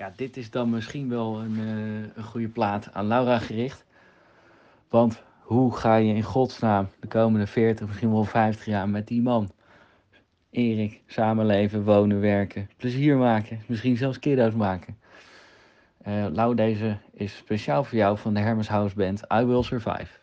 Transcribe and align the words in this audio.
ja, 0.00 0.12
dit 0.16 0.36
is 0.36 0.50
dan 0.50 0.70
misschien 0.70 1.08
wel 1.08 1.40
een, 1.40 1.56
uh, 1.58 2.08
een 2.14 2.24
goede 2.24 2.48
plaat 2.48 2.88
aan 2.92 3.06
Laura 3.06 3.38
gericht. 3.38 3.84
Want 4.88 5.22
hoe 5.40 5.76
ga 5.76 5.96
je 5.96 6.14
in 6.14 6.22
godsnaam 6.22 6.88
de 7.00 7.06
komende 7.06 7.46
40, 7.46 7.86
misschien 7.86 8.12
wel 8.12 8.24
50 8.24 8.64
jaar 8.64 8.88
met 8.88 9.06
die 9.06 9.22
man, 9.22 9.52
Erik, 10.50 11.02
samenleven, 11.06 11.84
wonen, 11.84 12.20
werken, 12.20 12.70
plezier 12.76 13.16
maken, 13.16 13.62
misschien 13.66 13.96
zelfs 13.96 14.18
kiddo's 14.18 14.54
maken? 14.54 14.98
Uh, 16.08 16.26
Lau, 16.32 16.54
deze 16.54 16.96
is 17.12 17.36
speciaal 17.36 17.84
voor 17.84 17.98
jou 17.98 18.18
van 18.18 18.34
de 18.34 18.40
Hermes 18.40 18.68
House 18.68 18.94
Band 18.94 19.22
I 19.32 19.44
Will 19.44 19.62
Survive. 19.62 20.18